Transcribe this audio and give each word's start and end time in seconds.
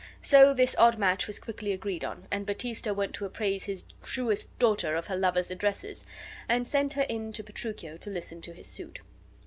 So 0.23 0.51
this 0.55 0.75
odd 0.79 0.97
match 0.97 1.27
was 1.27 1.37
quickly 1.37 1.71
agreed 1.73 2.03
on 2.03 2.27
and 2.31 2.43
Baptista 2.47 2.91
went 2.91 3.13
to 3.13 3.25
apprise 3.25 3.65
his 3.65 3.83
shrewish 4.03 4.45
daughter 4.57 4.95
of 4.95 5.05
her 5.05 5.15
lover's 5.15 5.51
addresses, 5.51 6.07
and 6.49 6.67
sent 6.67 6.93
her 6.93 7.03
in 7.03 7.31
to 7.33 7.43
Petruchio 7.43 7.97
to 7.97 8.09
listen 8.09 8.41
to 8.41 8.53
his 8.53 8.65
suit. 8.65 9.01